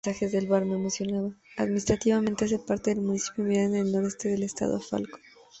[1.57, 5.21] Administrativamente hace parte del Municipio Miranda en el noroeste del Estado Falcón.